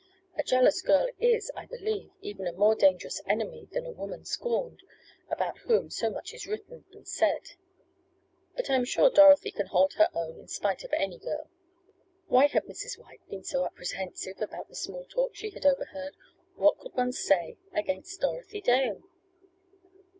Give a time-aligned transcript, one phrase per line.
[0.35, 4.81] A jealous girl is, I believe, even a more dangerous enemy than a woman scorned,
[5.29, 7.51] about whom so much is written and said.
[8.55, 11.51] But I am sure Dorothy can hold her own in spite of any girl."
[12.25, 12.97] Why had Mrs.
[12.97, 16.15] White been so apprehensive about the small talk she had overheard?
[16.55, 19.03] What could any one say against Dorothy Dale?